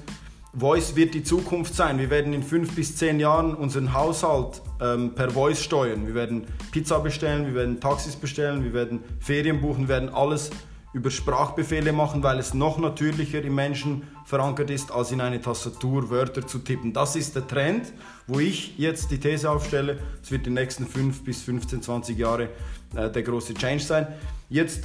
Voice 0.56 0.94
wird 0.94 1.14
die 1.14 1.24
Zukunft 1.24 1.74
sein. 1.74 1.98
Wir 1.98 2.10
werden 2.10 2.32
in 2.32 2.42
fünf 2.42 2.74
bis 2.76 2.96
zehn 2.96 3.18
Jahren 3.18 3.54
unseren 3.54 3.92
Haushalt 3.92 4.62
ähm, 4.80 5.14
per 5.14 5.30
Voice 5.30 5.62
steuern. 5.62 6.06
Wir 6.06 6.14
werden 6.14 6.46
Pizza 6.70 7.00
bestellen, 7.00 7.46
wir 7.46 7.54
werden 7.54 7.80
Taxis 7.80 8.14
bestellen, 8.14 8.62
wir 8.62 8.72
werden 8.72 9.00
Ferien 9.18 9.60
buchen, 9.60 9.88
wir 9.88 9.88
werden 9.88 10.10
alles 10.10 10.50
über 10.92 11.10
Sprachbefehle 11.10 11.92
machen, 11.92 12.22
weil 12.22 12.38
es 12.38 12.54
noch 12.54 12.78
natürlicher 12.78 13.42
im 13.42 13.56
Menschen 13.56 14.04
verankert 14.24 14.70
ist, 14.70 14.92
als 14.92 15.10
in 15.10 15.20
eine 15.20 15.40
Tastatur 15.40 16.08
Wörter 16.08 16.46
zu 16.46 16.60
tippen. 16.60 16.92
Das 16.92 17.16
ist 17.16 17.34
der 17.34 17.48
Trend, 17.48 17.92
wo 18.28 18.38
ich 18.38 18.78
jetzt 18.78 19.10
die 19.10 19.18
These 19.18 19.50
aufstelle, 19.50 19.98
es 20.22 20.30
wird 20.30 20.46
die 20.46 20.50
nächsten 20.50 20.86
5 20.86 21.24
bis 21.24 21.42
15, 21.42 21.82
20 21.82 22.16
Jahre 22.16 22.48
äh, 22.94 23.10
der 23.10 23.24
große 23.24 23.54
Change 23.54 23.82
sein. 23.82 24.06
Jetzt 24.48 24.84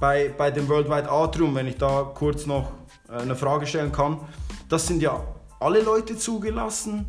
bei, 0.00 0.28
bei 0.36 0.50
dem 0.50 0.68
Worldwide 0.68 1.10
Atrium, 1.10 1.54
wenn 1.54 1.66
ich 1.66 1.76
da 1.76 2.10
kurz 2.14 2.46
noch 2.46 2.72
äh, 3.08 3.12
eine 3.12 3.36
Frage 3.36 3.66
stellen 3.66 3.92
kann, 3.92 4.18
das 4.68 4.86
sind 4.86 5.00
ja 5.00 5.22
alle 5.60 5.82
Leute 5.82 6.16
zugelassen, 6.16 7.06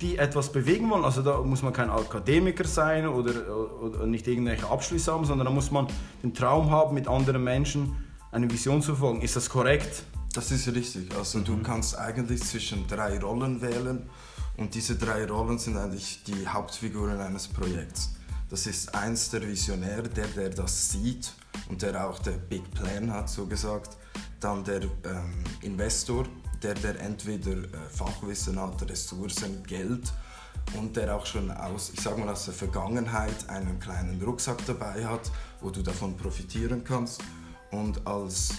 die 0.00 0.18
etwas 0.18 0.50
bewegen 0.50 0.90
wollen. 0.90 1.04
Also 1.04 1.22
da 1.22 1.40
muss 1.40 1.62
man 1.62 1.72
kein 1.72 1.90
Akademiker 1.90 2.64
sein 2.64 3.06
oder, 3.06 3.32
oder 3.80 4.06
nicht 4.06 4.26
irgendwelche 4.26 4.68
Abschlüsse 4.68 5.12
haben, 5.12 5.24
sondern 5.24 5.46
da 5.46 5.52
muss 5.52 5.70
man 5.70 5.86
den 6.22 6.34
Traum 6.34 6.70
haben, 6.70 6.94
mit 6.94 7.08
anderen 7.08 7.42
Menschen 7.44 7.96
eine 8.30 8.50
Vision 8.50 8.82
zu 8.82 8.94
folgen. 8.94 9.20
Ist 9.20 9.36
das 9.36 9.48
korrekt? 9.48 10.04
Das 10.34 10.50
ist 10.50 10.66
richtig. 10.68 11.14
Also 11.16 11.38
mhm. 11.38 11.44
du 11.44 11.62
kannst 11.62 11.98
eigentlich 11.98 12.42
zwischen 12.42 12.86
drei 12.86 13.18
Rollen 13.18 13.60
wählen 13.60 14.08
und 14.56 14.74
diese 14.74 14.96
drei 14.96 15.26
Rollen 15.26 15.58
sind 15.58 15.76
eigentlich 15.76 16.22
die 16.24 16.46
Hauptfiguren 16.46 17.20
eines 17.20 17.48
Projekts. 17.48 18.14
Das 18.50 18.66
ist 18.66 18.94
eins 18.94 19.30
der 19.30 19.42
Visionär, 19.46 20.02
der, 20.02 20.26
der 20.26 20.50
das 20.50 20.90
sieht 20.90 21.32
und 21.68 21.82
der 21.82 22.08
auch 22.08 22.18
der 22.18 22.32
Big 22.32 22.70
Plan 22.74 23.12
hat, 23.12 23.28
so 23.28 23.46
gesagt. 23.46 23.96
Dann 24.40 24.64
der 24.64 24.82
ähm, 24.82 25.44
Investor, 25.62 26.24
der, 26.62 26.74
der 26.74 27.00
entweder 27.00 27.52
äh, 27.52 27.68
Fachwissen 27.90 28.60
hat, 28.60 28.88
Ressourcen, 28.88 29.62
Geld 29.64 30.12
und 30.76 30.96
der 30.96 31.14
auch 31.14 31.26
schon 31.26 31.50
aus, 31.50 31.90
ich 31.94 32.00
sag 32.00 32.18
mal, 32.18 32.28
aus 32.28 32.46
der 32.46 32.54
Vergangenheit 32.54 33.48
einen 33.48 33.78
kleinen 33.78 34.22
Rucksack 34.22 34.64
dabei 34.66 35.06
hat, 35.06 35.30
wo 35.60 35.70
du 35.70 35.82
davon 35.82 36.16
profitieren 36.16 36.82
kannst. 36.84 37.20
Und 37.70 38.06
als, 38.06 38.50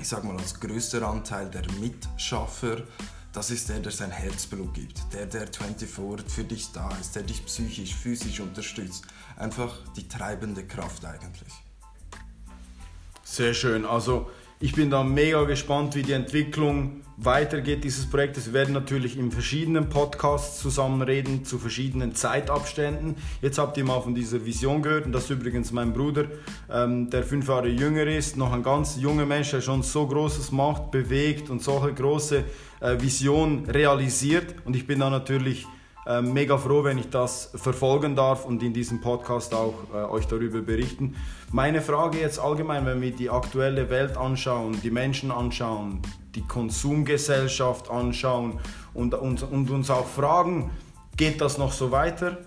ich 0.00 0.08
sag 0.08 0.24
mal, 0.24 0.36
als 0.36 0.58
größter 0.58 1.06
Anteil 1.06 1.50
der 1.50 1.64
Mitschaffer, 1.80 2.82
das 3.32 3.50
ist 3.50 3.68
der, 3.68 3.78
der 3.78 3.92
sein 3.92 4.10
Herzblut 4.10 4.74
gibt, 4.74 5.00
der, 5.12 5.26
der 5.26 5.46
24 5.46 5.88
für 6.26 6.44
dich 6.44 6.72
da 6.72 6.88
ist, 7.00 7.14
der 7.14 7.22
dich 7.22 7.44
psychisch, 7.46 7.94
physisch 7.94 8.40
unterstützt. 8.40 9.04
Einfach 9.36 9.78
die 9.96 10.08
treibende 10.08 10.66
Kraft 10.66 11.04
eigentlich. 11.04 11.52
Sehr 13.30 13.54
schön. 13.54 13.86
Also 13.86 14.28
ich 14.58 14.72
bin 14.72 14.90
da 14.90 15.04
mega 15.04 15.44
gespannt, 15.44 15.94
wie 15.94 16.02
die 16.02 16.14
Entwicklung 16.14 17.02
weitergeht 17.16 17.84
dieses 17.84 18.10
Projektes. 18.10 18.46
Wir 18.46 18.54
werden 18.54 18.74
natürlich 18.74 19.16
in 19.16 19.30
verschiedenen 19.30 19.88
Podcasts 19.88 20.58
zusammenreden, 20.58 21.44
zu 21.44 21.60
verschiedenen 21.60 22.16
Zeitabständen. 22.16 23.14
Jetzt 23.40 23.58
habt 23.58 23.76
ihr 23.76 23.84
mal 23.84 24.00
von 24.00 24.16
dieser 24.16 24.44
Vision 24.44 24.82
gehört 24.82 25.06
und 25.06 25.12
das 25.12 25.24
ist 25.24 25.30
übrigens 25.30 25.70
mein 25.70 25.92
Bruder, 25.92 26.24
ähm, 26.68 27.08
der 27.08 27.22
fünf 27.22 27.46
Jahre 27.46 27.68
jünger 27.68 28.02
ist, 28.02 28.36
noch 28.36 28.52
ein 28.52 28.64
ganz 28.64 28.96
junger 29.00 29.26
Mensch, 29.26 29.52
der 29.52 29.60
schon 29.60 29.84
so 29.84 30.08
Großes 30.08 30.50
macht, 30.50 30.90
bewegt 30.90 31.50
und 31.50 31.62
solche 31.62 31.94
große 31.94 32.42
äh, 32.80 33.00
Vision 33.00 33.66
realisiert. 33.66 34.56
Und 34.64 34.74
ich 34.74 34.88
bin 34.88 34.98
da 34.98 35.08
natürlich 35.08 35.68
äh, 36.06 36.22
mega 36.22 36.56
froh, 36.56 36.84
wenn 36.84 36.98
ich 36.98 37.10
das 37.10 37.50
verfolgen 37.54 38.16
darf 38.16 38.44
und 38.44 38.62
in 38.62 38.72
diesem 38.72 39.00
Podcast 39.00 39.54
auch 39.54 39.74
äh, 39.92 39.96
euch 39.96 40.26
darüber 40.26 40.60
berichten. 40.60 41.16
Meine 41.52 41.82
Frage 41.82 42.18
jetzt 42.18 42.38
allgemein, 42.38 42.86
wenn 42.86 43.00
wir 43.00 43.12
die 43.12 43.28
aktuelle 43.28 43.90
Welt 43.90 44.16
anschauen, 44.16 44.80
die 44.82 44.90
Menschen 44.90 45.30
anschauen, 45.30 46.00
die 46.34 46.42
Konsumgesellschaft 46.42 47.90
anschauen 47.90 48.60
und, 48.94 49.14
und, 49.14 49.42
und 49.42 49.70
uns 49.70 49.90
auch 49.90 50.06
fragen, 50.06 50.70
geht 51.16 51.40
das 51.40 51.58
noch 51.58 51.72
so 51.72 51.90
weiter? 51.90 52.38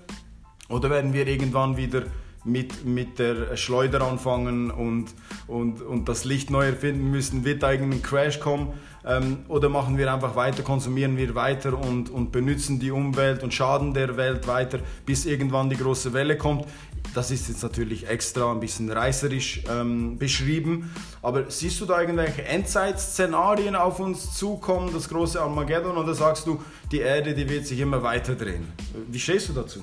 Oder 0.70 0.90
werden 0.90 1.14
wir 1.14 1.28
irgendwann 1.28 1.78
wieder 1.78 2.04
mit, 2.44 2.86
mit 2.86 3.20
der 3.20 3.56
Schleuder 3.58 4.02
anfangen 4.02 4.72
und, 4.72 5.08
und, 5.48 5.82
und 5.82 6.10
das 6.10 6.26
Licht 6.26 6.50
neu 6.50 6.68
erfinden 6.68 7.10
müssen? 7.10 7.46
Wird 7.46 7.64
da 7.64 7.72
irgendein 7.72 8.02
Crash 8.02 8.40
kommen? 8.40 8.74
Ähm, 9.06 9.40
oder 9.50 9.70
machen 9.70 9.98
wir 9.98 10.14
einfach 10.14 10.36
weiter, 10.36 10.64
konsumieren 10.64 11.18
wir 11.18 11.36
weiter 11.36 11.78
und, 11.78 12.10
und 12.10 12.32
benutzen 12.32 12.80
die 12.80 12.92
Umwelt 12.92 13.44
und 13.44 13.54
schaden 13.54 13.94
der 13.94 14.16
Welt 14.16 14.48
weiter, 14.48 14.80
bis 15.06 15.26
irgendwann 15.26 15.70
die 15.70 15.76
große 15.76 16.14
Welle 16.14 16.38
kommt? 16.38 16.66
Das 17.14 17.30
ist 17.30 17.50
jetzt 17.50 17.62
natürlich 17.62 18.08
extra 18.08 18.52
ein 18.52 18.62
bisschen 18.62 18.90
reißerisch 18.90 19.64
ähm, 19.70 20.18
beschrieben. 20.18 20.90
Aber 21.22 21.52
siehst 21.52 21.82
du 21.82 21.86
da 21.86 22.00
irgendwelche 22.00 22.44
Endzeitszenarien 22.44 23.76
auf 23.76 24.00
uns 24.00 24.34
zukommen, 24.34 24.92
das 24.94 25.10
große 25.10 25.40
Armageddon, 25.40 25.98
oder 25.98 26.14
sagst 26.16 26.48
du, 26.48 26.62
die 26.92 27.00
Erde, 27.00 27.34
die 27.34 27.48
wird 27.50 27.68
sich 27.68 27.80
immer 27.80 28.02
weiter 28.02 28.36
drehen? 28.36 28.68
Wie 29.10 29.20
stehst 29.20 29.50
du 29.50 29.54
dazu? 29.54 29.82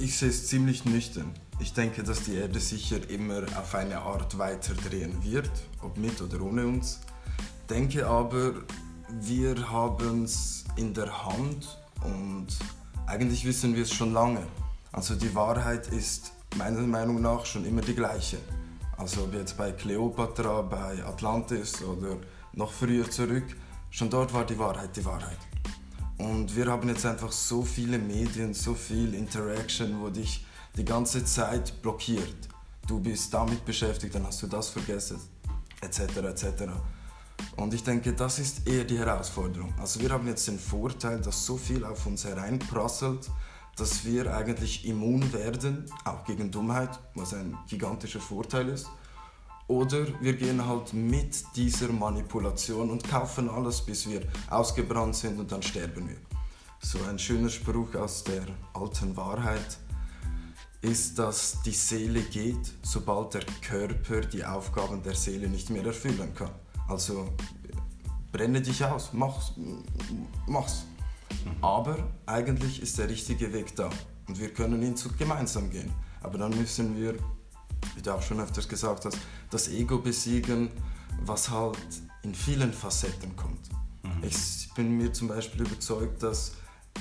Ich 0.00 0.18
sehe 0.18 0.28
es 0.28 0.48
ziemlich 0.48 0.84
nüchtern. 0.84 1.30
Ich 1.60 1.74
denke, 1.74 2.02
dass 2.02 2.22
die 2.22 2.36
Erde 2.36 2.58
sicher 2.58 2.98
immer 3.10 3.42
auf 3.56 3.74
eine 3.74 3.98
Art 4.00 4.38
weiter 4.38 4.72
drehen 4.74 5.22
wird, 5.22 5.50
ob 5.82 5.98
mit 5.98 6.20
oder 6.22 6.40
ohne 6.40 6.66
uns. 6.66 7.00
Denke 7.68 8.06
aber, 8.06 8.54
wir 9.20 9.70
haben 9.70 10.24
es 10.24 10.64
in 10.76 10.94
der 10.94 11.26
Hand 11.26 11.78
und 12.02 12.46
eigentlich 13.06 13.44
wissen 13.44 13.76
wir 13.76 13.82
es 13.82 13.92
schon 13.92 14.14
lange. 14.14 14.46
Also 14.90 15.14
die 15.14 15.34
Wahrheit 15.34 15.88
ist 15.88 16.32
meiner 16.56 16.80
Meinung 16.80 17.20
nach 17.20 17.44
schon 17.44 17.66
immer 17.66 17.82
die 17.82 17.94
gleiche. 17.94 18.38
Also 18.96 19.24
ob 19.24 19.34
jetzt 19.34 19.58
bei 19.58 19.72
Cleopatra, 19.72 20.62
bei 20.62 21.04
Atlantis 21.04 21.82
oder 21.82 22.16
noch 22.54 22.72
früher 22.72 23.10
zurück, 23.10 23.44
schon 23.90 24.08
dort 24.08 24.32
war 24.32 24.46
die 24.46 24.58
Wahrheit 24.58 24.96
die 24.96 25.04
Wahrheit. 25.04 25.38
Und 26.16 26.56
wir 26.56 26.66
haben 26.66 26.88
jetzt 26.88 27.04
einfach 27.04 27.32
so 27.32 27.62
viele 27.62 27.98
Medien, 27.98 28.54
so 28.54 28.74
viel 28.74 29.14
Interaction, 29.14 30.00
wo 30.00 30.08
dich 30.08 30.46
die 30.76 30.84
ganze 30.84 31.24
Zeit 31.24 31.80
blockiert. 31.82 32.48
Du 32.86 33.00
bist 33.00 33.32
damit 33.32 33.64
beschäftigt, 33.64 34.14
dann 34.14 34.26
hast 34.26 34.42
du 34.42 34.46
das 34.46 34.68
vergessen, 34.68 35.20
etc. 35.80 36.00
etc. 36.16 36.44
Und 37.56 37.74
ich 37.74 37.82
denke, 37.82 38.12
das 38.12 38.38
ist 38.38 38.66
eher 38.66 38.84
die 38.84 38.98
Herausforderung. 38.98 39.72
Also 39.78 40.00
wir 40.00 40.10
haben 40.10 40.26
jetzt 40.26 40.46
den 40.48 40.58
Vorteil, 40.58 41.20
dass 41.20 41.46
so 41.46 41.56
viel 41.56 41.84
auf 41.84 42.06
uns 42.06 42.24
hereinprasselt, 42.24 43.30
dass 43.76 44.04
wir 44.04 44.34
eigentlich 44.34 44.86
immun 44.86 45.32
werden, 45.32 45.86
auch 46.04 46.24
gegen 46.24 46.50
Dummheit, 46.50 46.98
was 47.14 47.34
ein 47.34 47.56
gigantischer 47.68 48.20
Vorteil 48.20 48.68
ist. 48.68 48.88
Oder 49.68 50.06
wir 50.20 50.34
gehen 50.34 50.66
halt 50.66 50.92
mit 50.92 51.44
dieser 51.54 51.88
Manipulation 51.92 52.90
und 52.90 53.08
kaufen 53.08 53.48
alles, 53.48 53.80
bis 53.80 54.08
wir 54.08 54.22
ausgebrannt 54.50 55.14
sind 55.14 55.38
und 55.38 55.52
dann 55.52 55.62
sterben 55.62 56.08
wir. 56.08 56.16
So 56.80 56.98
ein 57.08 57.18
schöner 57.18 57.50
Spruch 57.50 57.94
aus 57.94 58.24
der 58.24 58.46
alten 58.74 59.16
Wahrheit 59.16 59.78
ist, 60.82 61.18
dass 61.18 61.62
die 61.62 61.72
Seele 61.72 62.22
geht, 62.22 62.72
sobald 62.82 63.34
der 63.34 63.44
Körper 63.60 64.22
die 64.22 64.44
Aufgaben 64.44 65.02
der 65.02 65.14
Seele 65.14 65.48
nicht 65.48 65.70
mehr 65.70 65.84
erfüllen 65.84 66.34
kann. 66.34 66.50
Also 66.88 67.28
brenne 68.32 68.60
dich 68.62 68.84
aus, 68.84 69.10
mach's. 69.12 69.52
mach's. 70.46 70.84
Mhm. 71.44 71.64
Aber 71.64 71.96
eigentlich 72.26 72.82
ist 72.82 72.98
der 72.98 73.08
richtige 73.08 73.52
Weg 73.52 73.76
da 73.76 73.90
und 74.26 74.38
wir 74.38 74.52
können 74.52 74.82
ihn 74.82 74.94
gemeinsam 75.18 75.70
gehen. 75.70 75.92
Aber 76.22 76.38
dann 76.38 76.56
müssen 76.56 76.96
wir, 76.96 77.14
wie 77.94 78.02
du 78.02 78.14
auch 78.14 78.22
schon 78.22 78.40
öfters 78.40 78.68
gesagt 78.68 79.04
hast, 79.04 79.18
das 79.50 79.68
Ego 79.68 79.98
besiegen, 79.98 80.70
was 81.24 81.50
halt 81.50 81.78
in 82.22 82.34
vielen 82.34 82.72
Facetten 82.72 83.36
kommt. 83.36 83.68
Mhm. 84.02 84.24
Ich 84.24 84.70
bin 84.74 84.96
mir 84.96 85.12
zum 85.12 85.28
Beispiel 85.28 85.62
überzeugt, 85.62 86.22
dass 86.22 86.52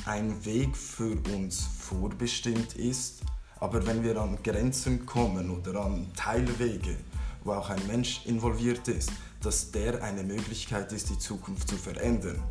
ein 0.05 0.45
Weg 0.45 0.75
für 0.75 1.17
uns 1.33 1.63
vorbestimmt 1.79 2.75
ist, 2.75 3.21
aber 3.59 3.85
wenn 3.85 4.03
wir 4.03 4.19
an 4.19 4.37
Grenzen 4.43 5.05
kommen 5.05 5.49
oder 5.49 5.85
an 5.85 6.07
Teilwege, 6.15 6.95
wo 7.43 7.53
auch 7.53 7.69
ein 7.69 7.85
Mensch 7.87 8.25
involviert 8.25 8.87
ist, 8.87 9.11
dass 9.41 9.71
der 9.71 10.03
eine 10.03 10.23
Möglichkeit 10.23 10.91
ist, 10.91 11.09
die 11.09 11.17
Zukunft 11.17 11.67
zu 11.67 11.75
verändern. 11.75 12.41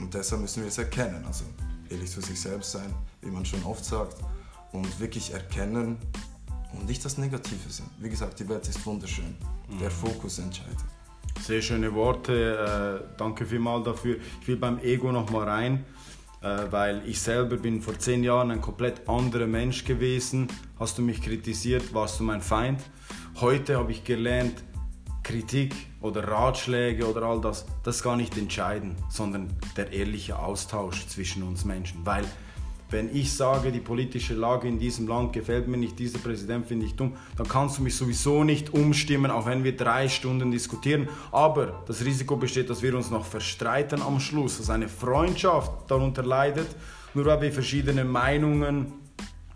Und 0.00 0.14
deshalb 0.14 0.42
müssen 0.42 0.62
wir 0.62 0.68
es 0.68 0.78
erkennen. 0.78 1.24
Also 1.26 1.44
ehrlich 1.88 2.10
zu 2.10 2.20
sich 2.20 2.40
selbst 2.40 2.72
sein, 2.72 2.92
wie 3.20 3.30
man 3.30 3.44
schon 3.44 3.62
oft 3.64 3.84
sagt, 3.84 4.16
und 4.72 5.00
wirklich 5.00 5.32
erkennen 5.32 5.98
und 6.72 6.86
nicht 6.86 7.04
das 7.04 7.18
Negative 7.18 7.70
sehen. 7.70 7.90
Wie 7.98 8.08
gesagt, 8.08 8.40
die 8.40 8.48
Welt 8.48 8.66
ist 8.66 8.84
wunderschön. 8.86 9.36
Der 9.80 9.90
mhm. 9.90 9.94
Fokus 9.94 10.38
entscheidet. 10.38 10.78
Sehr 11.40 11.60
schöne 11.60 11.94
Worte. 11.94 13.04
Äh, 13.04 13.16
danke 13.18 13.44
vielmals 13.46 13.84
dafür. 13.84 14.16
Ich 14.40 14.48
will 14.48 14.56
beim 14.56 14.78
Ego 14.78 15.12
noch 15.12 15.30
mal 15.30 15.48
rein, 15.48 15.84
weil 16.42 17.02
ich 17.06 17.20
selber 17.20 17.56
bin 17.56 17.80
vor 17.80 17.98
zehn 17.98 18.24
Jahren 18.24 18.50
ein 18.50 18.60
komplett 18.60 19.08
anderer 19.08 19.46
Mensch 19.46 19.84
gewesen. 19.84 20.48
Hast 20.78 20.98
du 20.98 21.02
mich 21.02 21.22
kritisiert, 21.22 21.94
warst 21.94 22.20
du 22.20 22.24
mein 22.24 22.42
Feind. 22.42 22.80
Heute 23.40 23.78
habe 23.78 23.92
ich 23.92 24.04
gelernt, 24.04 24.62
Kritik 25.22 25.74
oder 26.00 26.26
Ratschläge 26.26 27.08
oder 27.08 27.22
all 27.22 27.40
das, 27.40 27.64
das 27.84 28.02
gar 28.02 28.16
nicht 28.16 28.36
entscheidend, 28.36 28.98
sondern 29.08 29.48
der 29.76 29.92
ehrliche 29.92 30.38
Austausch 30.38 31.06
zwischen 31.06 31.44
uns 31.44 31.64
Menschen. 31.64 32.04
Weil 32.04 32.24
wenn 32.92 33.14
ich 33.14 33.32
sage, 33.32 33.72
die 33.72 33.80
politische 33.80 34.34
Lage 34.34 34.68
in 34.68 34.78
diesem 34.78 35.08
Land 35.08 35.32
gefällt 35.32 35.66
mir 35.66 35.76
nicht, 35.76 35.98
dieser 35.98 36.18
Präsident 36.18 36.66
finde 36.66 36.86
ich 36.86 36.94
dumm, 36.94 37.16
dann 37.36 37.48
kannst 37.48 37.78
du 37.78 37.82
mich 37.82 37.96
sowieso 37.96 38.44
nicht 38.44 38.72
umstimmen, 38.72 39.30
auch 39.30 39.46
wenn 39.46 39.64
wir 39.64 39.76
drei 39.76 40.08
Stunden 40.08 40.50
diskutieren. 40.50 41.08
Aber 41.32 41.82
das 41.86 42.04
Risiko 42.04 42.36
besteht, 42.36 42.70
dass 42.70 42.82
wir 42.82 42.94
uns 42.94 43.10
noch 43.10 43.24
verstreiten 43.24 44.02
am 44.02 44.20
Schluss, 44.20 44.58
dass 44.58 44.70
eine 44.70 44.88
Freundschaft 44.88 45.90
darunter 45.90 46.22
leidet, 46.22 46.68
nur 47.14 47.24
weil 47.24 47.40
wir 47.40 47.52
verschiedene 47.52 48.04
Meinungen 48.04 48.92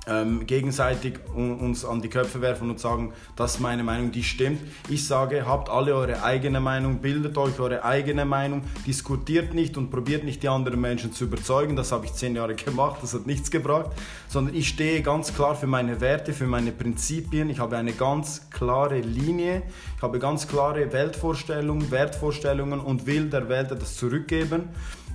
ähm, 0.06 0.46
gegenseitig 0.46 1.14
uns 1.34 1.84
an 1.84 2.00
die 2.00 2.08
Köpfe 2.08 2.40
werfen 2.40 2.70
und 2.70 2.78
sagen, 2.78 3.12
das 3.34 3.56
ist 3.56 3.60
meine 3.60 3.82
Meinung, 3.82 4.12
die 4.12 4.22
stimmt. 4.22 4.60
Ich 4.88 5.06
sage, 5.06 5.46
habt 5.46 5.68
alle 5.68 5.94
eure 5.94 6.22
eigene 6.22 6.60
Meinung, 6.60 6.98
bildet 6.98 7.36
euch 7.36 7.58
eure 7.58 7.84
eigene 7.84 8.24
Meinung, 8.24 8.62
diskutiert 8.86 9.52
nicht 9.52 9.76
und 9.76 9.90
probiert 9.90 10.24
nicht 10.24 10.42
die 10.42 10.48
anderen 10.48 10.80
Menschen 10.80 11.12
zu 11.12 11.24
überzeugen. 11.24 11.74
Das 11.74 11.90
habe 11.90 12.06
ich 12.06 12.14
zehn 12.14 12.36
Jahre 12.36 12.54
gemacht, 12.54 12.98
das 13.02 13.14
hat 13.14 13.26
nichts 13.26 13.50
gebracht, 13.50 13.90
sondern 14.28 14.54
ich 14.54 14.68
stehe 14.68 15.02
ganz 15.02 15.34
klar 15.34 15.56
für 15.56 15.66
meine 15.66 16.00
Werte, 16.00 16.32
für 16.32 16.46
meine 16.46 16.70
Prinzipien. 16.70 17.50
Ich 17.50 17.58
habe 17.58 17.76
eine 17.76 17.92
ganz 17.92 18.48
klare 18.50 19.00
Linie, 19.00 19.62
ich 19.96 20.02
habe 20.02 20.18
ganz 20.18 20.46
klare 20.46 20.92
Weltvorstellungen, 20.92 21.90
Wertvorstellungen 21.90 22.80
und 22.80 23.06
will 23.06 23.28
der 23.28 23.48
Welt 23.48 23.72
das 23.72 23.96
zurückgeben. 23.96 24.68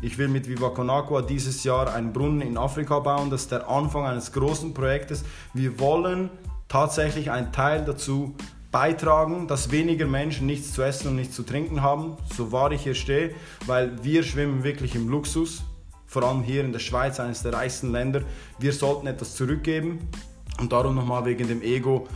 Ich 0.04 0.18
will 0.18 0.30
mit 0.30 0.50
Viva 0.50 0.70
Con 0.70 0.90
Agua 0.90 1.22
dieses 1.22 1.64
Jahr 1.64 1.94
einen 1.94 2.12
Brunnen 2.12 2.42
in 2.42 2.58
Afrika 2.58 2.98
bauen. 3.00 3.30
Das 3.30 3.42
ist 3.44 3.52
der 3.52 3.70
Anfang 3.70 4.08
eines 4.08 4.32
großen 4.32 4.74
Projektes. 4.74 5.24
Wir 5.54 5.80
wollen 5.80 6.32
tatsächlich 6.68 7.30
einen 7.30 7.52
Teil 7.52 7.86
dazu 7.86 8.34
beitragen, 8.72 9.48
dass 9.48 9.70
weniger 9.70 10.08
Menschen 10.08 10.48
nichts 10.48 10.74
zu 10.74 10.82
essen 10.82 11.10
und 11.10 11.18
nichts 11.18 11.36
zu 11.36 11.44
trinken 11.44 11.84
haben, 11.84 12.18
so 12.36 12.52
wahr 12.52 12.72
ich 12.72 12.82
hier 12.82 12.96
stehe, 12.96 13.36
weil 13.68 14.04
wir 14.04 14.24
schwimmen 14.24 14.64
wirklich 14.64 14.96
im 14.96 15.08
Luxus, 15.08 15.62
vor 16.08 16.24
allem 16.24 16.42
hier 16.42 16.64
in 16.64 16.72
der 16.72 16.80
Schweiz, 16.80 17.20
eines 17.20 17.44
der 17.44 17.54
reichsten 17.54 17.92
Länder. 17.92 18.24
Wir 18.58 18.74
sollten 18.74 19.06
etwas 19.06 19.36
zurückgeben 19.36 20.00
und 20.60 20.72
darum 20.72 20.96
nochmal 20.96 21.26
wegen 21.26 21.48
dem 21.48 21.62
Ego 21.62 22.08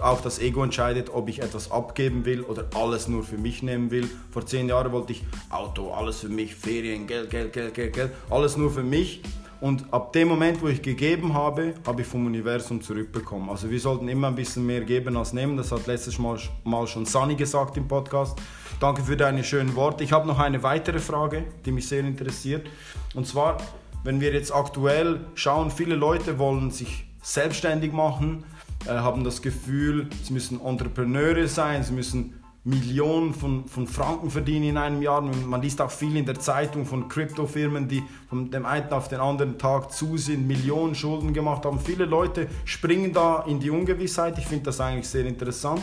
auch 0.00 0.20
das 0.20 0.38
Ego 0.38 0.62
entscheidet, 0.62 1.10
ob 1.12 1.28
ich 1.28 1.42
etwas 1.42 1.70
abgeben 1.70 2.24
will 2.24 2.42
oder 2.42 2.66
alles 2.74 3.08
nur 3.08 3.24
für 3.24 3.36
mich 3.36 3.62
nehmen 3.62 3.90
will. 3.90 4.08
Vor 4.30 4.46
zehn 4.46 4.68
Jahren 4.68 4.92
wollte 4.92 5.12
ich 5.12 5.24
Auto, 5.50 5.92
alles 5.92 6.20
für 6.20 6.28
mich, 6.28 6.54
Ferien, 6.54 7.06
Geld, 7.06 7.30
Geld, 7.30 7.52
Geld, 7.52 7.74
Geld, 7.74 7.92
Geld, 7.92 8.10
alles 8.30 8.56
nur 8.56 8.70
für 8.70 8.82
mich. 8.82 9.22
Und 9.60 9.92
ab 9.92 10.12
dem 10.12 10.28
Moment, 10.28 10.62
wo 10.62 10.68
ich 10.68 10.82
gegeben 10.82 11.34
habe, 11.34 11.74
habe 11.84 12.02
ich 12.02 12.06
vom 12.06 12.26
Universum 12.26 12.80
zurückbekommen. 12.80 13.50
Also 13.50 13.68
wir 13.68 13.80
sollten 13.80 14.08
immer 14.08 14.28
ein 14.28 14.36
bisschen 14.36 14.64
mehr 14.64 14.82
geben 14.82 15.16
als 15.16 15.32
nehmen. 15.32 15.56
Das 15.56 15.72
hat 15.72 15.88
letztes 15.88 16.16
Mal, 16.16 16.38
schon 16.86 17.06
Sunny 17.06 17.34
gesagt 17.34 17.76
im 17.76 17.88
Podcast. 17.88 18.38
Danke 18.78 19.02
für 19.02 19.16
deine 19.16 19.42
schönen 19.42 19.74
Worte. 19.74 20.04
Ich 20.04 20.12
habe 20.12 20.28
noch 20.28 20.38
eine 20.38 20.62
weitere 20.62 21.00
Frage, 21.00 21.42
die 21.64 21.72
mich 21.72 21.88
sehr 21.88 22.00
interessiert. 22.00 22.68
Und 23.16 23.26
zwar, 23.26 23.56
wenn 24.04 24.20
wir 24.20 24.32
jetzt 24.32 24.54
aktuell 24.54 25.22
schauen, 25.34 25.72
viele 25.72 25.96
Leute 25.96 26.38
wollen 26.38 26.70
sich 26.70 27.06
selbstständig 27.20 27.92
machen 27.92 28.44
äh, 28.86 28.90
haben 28.90 29.24
das 29.24 29.42
Gefühl, 29.42 30.08
sie 30.22 30.32
müssen 30.32 30.60
Entrepreneure 30.60 31.48
sein, 31.48 31.82
sie 31.82 31.92
müssen 31.92 32.34
Millionen 32.64 33.32
von, 33.32 33.66
von 33.66 33.86
Franken 33.86 34.30
verdienen 34.30 34.70
in 34.70 34.76
einem 34.76 35.00
Jahr. 35.00 35.22
Man 35.22 35.62
liest 35.62 35.80
auch 35.80 35.90
viel 35.90 36.14
in 36.16 36.26
der 36.26 36.38
Zeitung 36.38 36.84
von 36.84 37.08
Kryptofirmen, 37.08 37.88
die 37.88 38.02
von 38.28 38.50
dem 38.50 38.66
einen 38.66 38.90
auf 38.90 39.08
den 39.08 39.20
anderen 39.20 39.58
Tag 39.58 39.90
zu 39.90 40.18
sind, 40.18 40.46
Millionen 40.46 40.94
Schulden 40.94 41.32
gemacht 41.32 41.64
haben. 41.64 41.80
Viele 41.80 42.04
Leute 42.04 42.46
springen 42.66 43.14
da 43.14 43.44
in 43.46 43.58
die 43.58 43.70
Ungewissheit. 43.70 44.36
Ich 44.36 44.46
finde 44.46 44.64
das 44.64 44.80
eigentlich 44.80 45.08
sehr 45.08 45.24
interessant. 45.24 45.82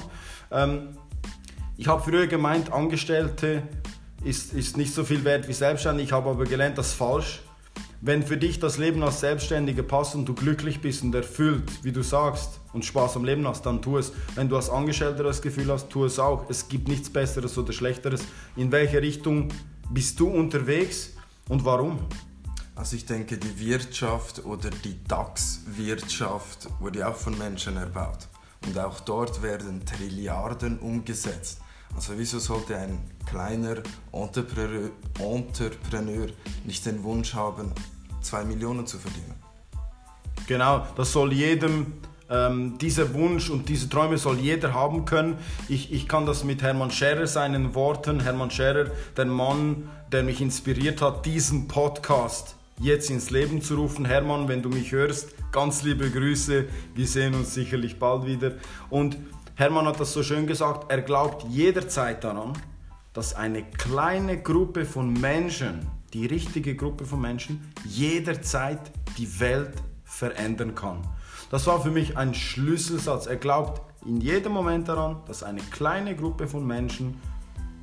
Ähm, 0.51 0.89
ich 1.75 1.87
habe 1.87 2.03
früher 2.03 2.27
gemeint, 2.27 2.71
Angestellte 2.71 3.63
ist, 4.23 4.53
ist 4.53 4.77
nicht 4.77 4.93
so 4.93 5.03
viel 5.03 5.23
wert 5.23 5.47
wie 5.47 5.53
Selbstständig. 5.53 6.07
Ich 6.07 6.11
habe 6.11 6.29
aber 6.29 6.43
gelernt, 6.43 6.77
das 6.77 6.89
ist 6.89 6.93
falsch. 6.93 7.41
Wenn 8.07 8.21
für 8.21 8.37
dich 8.37 8.59
das 8.59 8.77
Leben 8.77 9.01
als 9.01 9.21
Selbstständiger 9.21 9.81
passt 9.81 10.13
und 10.13 10.25
du 10.25 10.35
glücklich 10.35 10.79
bist 10.79 11.01
und 11.01 11.15
erfüllt, 11.15 11.63
wie 11.81 11.91
du 11.91 12.03
sagst, 12.03 12.59
und 12.71 12.85
Spaß 12.85 13.15
am 13.15 13.25
Leben 13.25 13.47
hast, 13.47 13.65
dann 13.65 13.81
tu 13.81 13.97
es. 13.97 14.11
Wenn 14.35 14.47
du 14.47 14.57
als 14.57 14.69
Angestellter 14.69 15.23
das 15.23 15.41
Gefühl 15.41 15.71
hast, 15.71 15.89
tu 15.89 16.05
es 16.05 16.19
auch. 16.19 16.47
Es 16.47 16.67
gibt 16.67 16.87
nichts 16.87 17.09
Besseres 17.09 17.57
oder 17.57 17.73
Schlechteres. 17.73 18.21
In 18.57 18.71
welche 18.71 19.01
Richtung 19.01 19.49
bist 19.89 20.19
du 20.19 20.27
unterwegs 20.27 21.13
und 21.49 21.65
warum? 21.65 21.97
Also 22.75 22.95
ich 22.95 23.07
denke, 23.07 23.39
die 23.39 23.59
Wirtschaft 23.59 24.45
oder 24.45 24.69
die 24.69 25.03
DAX-Wirtschaft 25.07 26.67
wurde 26.79 27.07
auch 27.07 27.15
von 27.15 27.35
Menschen 27.39 27.75
erbaut. 27.75 28.27
Und 28.67 28.77
auch 28.77 28.99
dort 28.99 29.41
werden 29.41 29.83
Trilliarden 29.83 30.77
umgesetzt. 30.77 31.59
Also 31.95 32.13
wieso 32.17 32.37
sollte 32.37 32.77
ein 32.77 32.99
kleiner 33.25 33.77
Entrepreneur, 34.11 34.91
Entrepreneur 35.19 36.27
nicht 36.65 36.85
den 36.85 37.03
Wunsch 37.03 37.33
haben, 37.33 37.71
zwei 38.25 38.43
Millionen 38.43 38.85
zu 38.87 38.97
verdienen? 38.97 39.33
Genau, 40.47 40.85
das 40.95 41.11
soll 41.11 41.33
jedem, 41.33 41.93
ähm, 42.29 42.77
dieser 42.77 43.13
Wunsch 43.13 43.49
und 43.49 43.69
diese 43.69 43.89
Träume 43.89 44.17
soll 44.17 44.37
jeder 44.37 44.73
haben 44.73 45.05
können. 45.05 45.37
Ich, 45.69 45.91
ich 45.91 46.07
kann 46.07 46.25
das 46.25 46.43
mit 46.43 46.61
Hermann 46.61 46.91
Scherer 46.91 47.27
seinen 47.27 47.73
Worten, 47.75 48.19
Hermann 48.19 48.51
Scherer, 48.51 48.91
der 49.17 49.25
Mann, 49.25 49.89
der 50.11 50.23
mich 50.23 50.41
inspiriert 50.41 51.01
hat, 51.01 51.25
diesen 51.25 51.67
Podcast 51.67 52.55
jetzt 52.79 53.09
ins 53.09 53.29
Leben 53.29 53.61
zu 53.61 53.75
rufen. 53.75 54.05
Hermann, 54.05 54.47
wenn 54.47 54.61
du 54.61 54.69
mich 54.69 54.91
hörst, 54.91 55.29
ganz 55.51 55.83
liebe 55.83 56.09
Grüße. 56.09 56.65
Wir 56.93 57.07
sehen 57.07 57.33
uns 57.33 57.53
sicherlich 57.53 57.97
bald 57.99 58.25
wieder. 58.25 58.53
Und 58.89 59.17
Hermann 59.55 59.87
hat 59.87 59.99
das 59.99 60.13
so 60.13 60.21
schön 60.21 60.47
gesagt, 60.47 60.91
er 60.91 61.01
glaubt 61.01 61.45
jederzeit 61.49 62.23
daran, 62.23 62.53
dass 63.13 63.33
eine 63.33 63.63
kleine 63.63 64.41
Gruppe 64.41 64.85
von 64.85 65.13
Menschen, 65.13 65.87
die 66.13 66.25
richtige 66.25 66.75
Gruppe 66.75 67.05
von 67.05 67.21
Menschen, 67.21 67.71
jederzeit 67.85 68.91
die 69.17 69.39
Welt 69.39 69.73
verändern 70.03 70.75
kann. 70.75 71.01
Das 71.51 71.67
war 71.67 71.81
für 71.81 71.91
mich 71.91 72.17
ein 72.17 72.33
Schlüsselsatz. 72.33 73.27
Er 73.27 73.37
glaubt 73.37 73.81
in 74.05 74.21
jedem 74.21 74.53
Moment 74.53 74.87
daran, 74.87 75.17
dass 75.27 75.43
eine 75.43 75.61
kleine 75.61 76.15
Gruppe 76.15 76.47
von 76.47 76.65
Menschen 76.65 77.19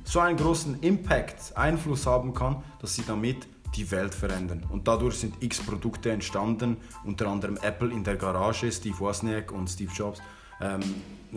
so 0.03 0.19
einen 0.19 0.37
großen 0.37 0.81
Impact, 0.81 1.55
Einfluss 1.55 2.05
haben 2.05 2.33
kann, 2.33 2.63
dass 2.79 2.95
sie 2.95 3.03
damit 3.05 3.47
die 3.75 3.89
Welt 3.91 4.13
verändern. 4.13 4.65
Und 4.69 4.87
dadurch 4.87 5.15
sind 5.15 5.35
x 5.41 5.61
Produkte 5.61 6.11
entstanden, 6.11 6.77
unter 7.03 7.27
anderem 7.27 7.57
Apple 7.61 7.91
in 7.91 8.03
der 8.03 8.17
Garage, 8.17 8.71
Steve 8.71 8.99
Wozniak 8.99 9.51
und 9.51 9.69
Steve 9.69 9.91
Jobs. 9.91 10.21
Ähm, 10.61 10.81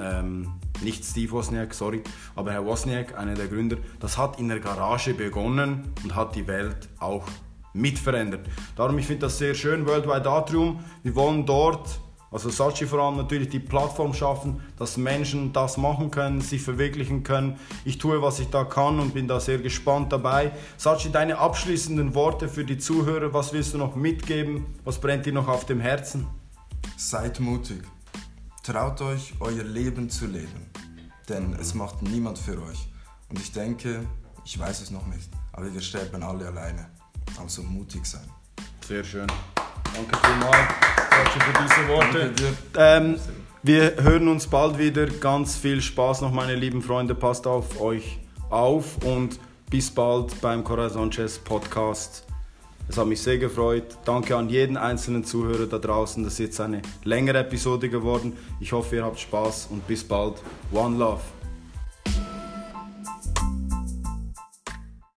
ähm, 0.00 0.52
nicht 0.82 1.04
Steve 1.04 1.32
Wozniak, 1.32 1.74
sorry, 1.74 2.02
aber 2.34 2.52
Herr 2.52 2.64
Wozniak, 2.64 3.18
einer 3.18 3.34
der 3.34 3.48
Gründer, 3.48 3.76
das 4.00 4.18
hat 4.18 4.38
in 4.38 4.48
der 4.48 4.60
Garage 4.60 5.14
begonnen 5.14 5.92
und 6.04 6.14
hat 6.14 6.34
die 6.34 6.46
Welt 6.46 6.88
auch 6.98 7.26
mitverändert. 7.72 8.46
Darum, 8.74 8.98
ich 8.98 9.06
finde 9.06 9.26
das 9.26 9.38
sehr 9.38 9.54
schön, 9.54 9.86
Worldwide 9.86 10.28
Atrium. 10.28 10.80
Wir 11.02 11.14
wollen 11.14 11.44
dort 11.44 12.00
also 12.30 12.50
Sachi 12.50 12.86
vor 12.86 12.98
allem 12.98 13.16
natürlich 13.16 13.48
die 13.48 13.60
Plattform 13.60 14.12
schaffen, 14.12 14.60
dass 14.78 14.96
Menschen 14.96 15.52
das 15.52 15.76
machen 15.76 16.10
können, 16.10 16.40
sich 16.40 16.60
verwirklichen 16.60 17.22
können. 17.22 17.58
Ich 17.84 17.98
tue, 17.98 18.20
was 18.20 18.40
ich 18.40 18.48
da 18.48 18.64
kann 18.64 18.98
und 18.98 19.14
bin 19.14 19.28
da 19.28 19.38
sehr 19.38 19.58
gespannt 19.58 20.12
dabei. 20.12 20.50
Sachi, 20.76 21.10
deine 21.10 21.38
abschließenden 21.38 22.14
Worte 22.14 22.48
für 22.48 22.64
die 22.64 22.78
Zuhörer, 22.78 23.32
was 23.32 23.52
willst 23.52 23.74
du 23.74 23.78
noch 23.78 23.94
mitgeben? 23.94 24.66
Was 24.84 25.00
brennt 25.00 25.24
dir 25.24 25.32
noch 25.32 25.48
auf 25.48 25.64
dem 25.66 25.80
Herzen? 25.80 26.26
Seid 26.96 27.40
mutig. 27.40 27.82
Traut 28.66 29.00
euch, 29.00 29.32
euer 29.38 29.62
Leben 29.62 30.10
zu 30.10 30.26
leben. 30.26 30.72
Denn 31.28 31.52
es 31.60 31.72
macht 31.72 32.02
niemand 32.02 32.36
für 32.36 32.60
euch. 32.60 32.88
Und 33.28 33.38
ich 33.38 33.52
denke, 33.52 34.04
ich 34.44 34.58
weiß 34.58 34.80
es 34.80 34.90
noch 34.90 35.06
nicht, 35.06 35.30
aber 35.52 35.72
wir 35.72 35.80
sterben 35.80 36.20
alle 36.24 36.48
alleine. 36.48 36.90
Also 37.40 37.62
mutig 37.62 38.04
sein. 38.04 38.28
Sehr 38.84 39.04
schön. 39.04 39.28
Danke 39.94 40.18
vielmals 40.26 40.66
für 41.32 41.62
diese 41.62 41.88
Worte. 41.88 42.32
Ähm, 42.76 43.20
wir 43.62 44.02
hören 44.02 44.26
uns 44.26 44.48
bald 44.48 44.78
wieder. 44.78 45.06
Ganz 45.06 45.54
viel 45.54 45.80
Spaß 45.80 46.22
noch, 46.22 46.32
meine 46.32 46.56
lieben 46.56 46.82
Freunde. 46.82 47.14
Passt 47.14 47.46
auf 47.46 47.80
euch 47.80 48.18
auf 48.50 48.96
und 49.04 49.38
bis 49.70 49.92
bald 49.92 50.40
beim 50.40 50.64
Corazon 50.64 51.12
Chess 51.12 51.38
Podcast. 51.38 52.25
Es 52.88 52.98
hat 52.98 53.06
mich 53.06 53.20
sehr 53.20 53.38
gefreut. 53.38 53.98
Danke 54.04 54.36
an 54.36 54.48
jeden 54.48 54.76
einzelnen 54.76 55.24
Zuhörer 55.24 55.66
da 55.66 55.78
draußen. 55.78 56.22
Das 56.22 56.34
ist 56.34 56.38
jetzt 56.38 56.60
eine 56.60 56.82
längere 57.04 57.38
Episode 57.38 57.88
geworden. 57.88 58.34
Ich 58.60 58.72
hoffe, 58.72 58.96
ihr 58.96 59.04
habt 59.04 59.18
Spaß 59.18 59.68
und 59.70 59.86
bis 59.86 60.04
bald. 60.04 60.34
One 60.72 60.96
Love. 60.96 61.35